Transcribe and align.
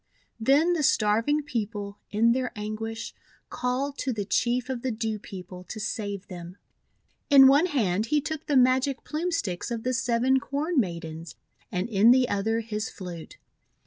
Then 0.39 0.73
the 0.73 0.81
starving 0.81 1.43
people, 1.43 1.99
in 2.09 2.31
their 2.31 2.51
anguish, 2.55 3.13
called 3.51 3.99
to 3.99 4.11
the 4.11 4.25
Chief 4.25 4.67
of 4.67 4.81
the 4.81 4.89
Dew 4.89 5.19
People 5.19 5.63
to 5.65 5.79
save 5.79 6.27
them. 6.27 6.57
In 7.29 7.45
one 7.45 7.67
hand 7.67 8.07
he 8.07 8.19
took 8.19 8.47
the 8.47 8.57
Magic 8.57 9.03
Plume 9.03 9.31
Sticks 9.31 9.69
of 9.69 9.83
the 9.83 9.93
Seven 9.93 10.39
Corn 10.39 10.79
Maidens, 10.79 11.35
and 11.71 11.87
in 11.87 12.09
the 12.09 12.27
other 12.29 12.61
his 12.61 12.89
flute. 12.89 13.37